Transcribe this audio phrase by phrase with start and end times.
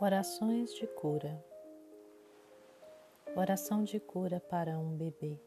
[0.00, 1.44] Orações de cura.
[3.34, 5.40] Oração de cura para um bebê.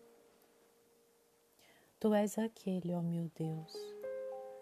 [1.98, 3.74] Tu és aquele, ó meu Deus,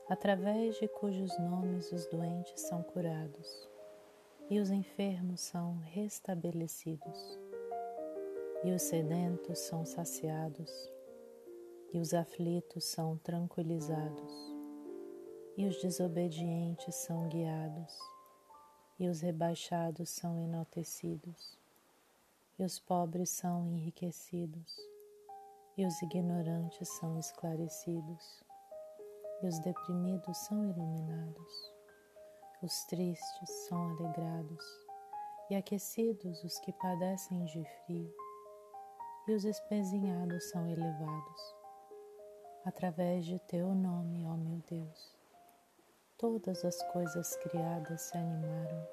[0.08, 3.68] através de cujos nomes os doentes são curados
[4.48, 7.40] e os enfermos são restabelecidos,
[8.64, 10.72] e os sedentos são saciados,
[11.92, 14.54] e os aflitos são tranquilizados,
[15.58, 18.19] e os desobedientes são guiados
[19.00, 21.58] e os rebaixados são enaltecidos,
[22.58, 24.76] e os pobres são enriquecidos,
[25.78, 28.44] e os ignorantes são esclarecidos,
[29.42, 31.74] e os deprimidos são iluminados,
[32.62, 34.66] os tristes são alegrados,
[35.50, 38.14] e aquecidos os que padecem de frio,
[39.30, 41.56] e os espezinhados são elevados.
[42.66, 45.19] Através de teu nome, ó meu Deus
[46.20, 48.88] todas as coisas criadas se animaram,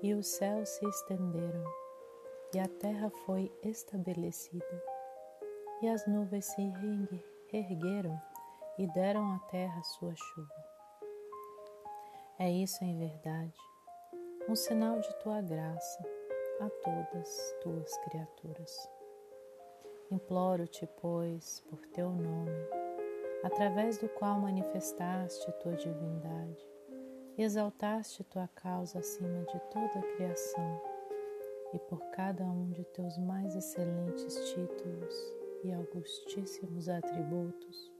[0.00, 1.64] e os céus se estenderam,
[2.54, 4.82] e a terra foi estabelecida,
[5.82, 6.62] e as nuvens se
[7.52, 8.22] ergueram
[8.78, 10.64] e deram à terra sua chuva.
[12.38, 13.58] É isso em verdade,
[14.48, 16.00] um sinal de tua graça
[16.60, 18.88] a todas tuas criaturas.
[20.12, 22.85] Imploro-te, pois, por teu nome,
[23.46, 26.66] através do qual manifestaste tua divindade
[27.38, 30.82] e exaltaste tua causa acima de toda a criação,
[31.72, 35.14] e por cada um de teus mais excelentes títulos
[35.62, 37.92] e augustíssimos atributos,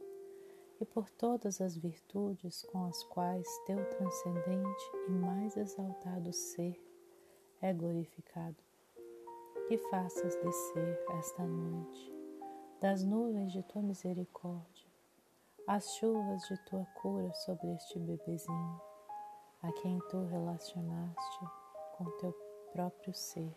[0.81, 6.77] e por todas as virtudes com as quais teu transcendente e mais exaltado ser
[7.63, 8.57] é glorificado,
[9.69, 12.13] que faças descer esta noite
[12.81, 14.86] das nuvens de tua misericórdia
[15.67, 18.81] as chuvas de tua cura sobre este bebezinho,
[19.65, 21.45] a quem tu relacionaste
[21.97, 22.33] com teu
[22.73, 23.53] próprio ser,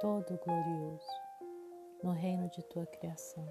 [0.00, 1.06] todo glorioso,
[2.02, 3.48] no reino de tua criação.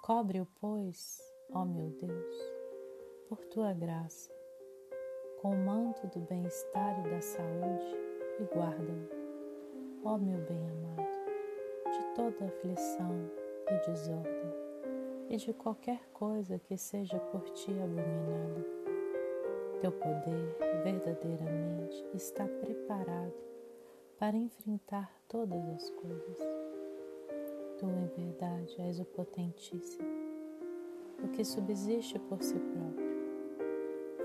[0.00, 1.20] Cobre-o, pois,
[1.52, 2.36] ó meu Deus,
[3.28, 4.30] por tua graça,
[5.42, 7.96] com o manto do bem-estar e da saúde,
[8.38, 11.08] e guarda-o, ó meu bem-amado,
[11.90, 13.28] de toda aflição
[13.70, 14.57] e desordem
[15.30, 18.66] e de qualquer coisa que seja por ti abominada.
[19.80, 23.34] Teu poder verdadeiramente está preparado
[24.18, 26.38] para enfrentar todas as coisas.
[27.78, 30.08] Tu, em verdade, és o potentíssimo,
[31.22, 33.08] o que subsiste por si próprio.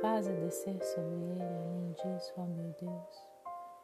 [0.02, 3.28] Faze descer sobre ele, além disso, ó meu Deus,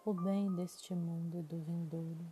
[0.05, 2.25] o bem deste mundo do vindouro,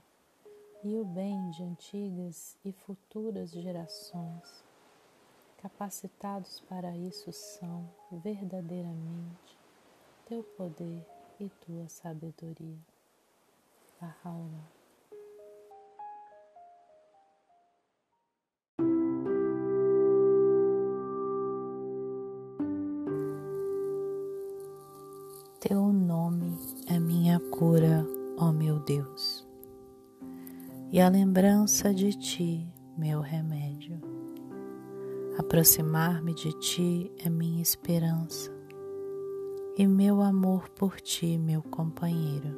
[0.84, 4.67] e o bem de antigas e futuras gerações
[5.62, 9.58] capacitados para isso são verdadeiramente
[10.28, 11.06] teu poder
[11.40, 12.78] e tua sabedoria.
[14.00, 14.78] Bahá'u'lláh
[25.60, 26.58] Teu nome
[26.88, 28.06] é minha cura,
[28.38, 29.46] ó meu Deus,
[30.92, 34.17] e a lembrança de ti, meu remédio.
[35.38, 38.52] Aproximar-me de ti é minha esperança
[39.78, 42.58] e meu amor por ti, meu companheiro.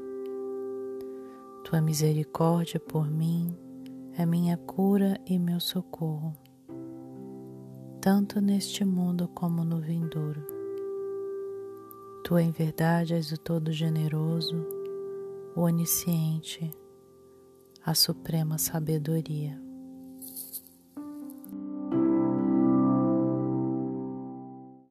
[1.66, 3.53] Tua misericórdia por mim
[4.18, 6.34] é minha cura e meu socorro,
[8.00, 10.41] tanto neste mundo como no vindouro.
[12.23, 14.56] Tu, em verdade, és o Todo-Generoso,
[15.53, 16.72] o Onisciente,
[17.85, 19.69] a Suprema Sabedoria.